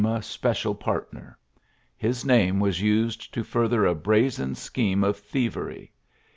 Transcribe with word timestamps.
GRANT 0.01 0.05
137 0.15 0.33
special 0.33 0.73
partner. 0.73 1.37
His 1.95 2.25
name 2.25 2.59
was 2.59 2.81
used 2.81 3.31
to 3.35 3.43
further 3.43 3.85
a 3.85 3.93
brazen 3.93 4.55
scheme 4.55 5.03
of 5.03 5.15
thievery. 5.15 5.93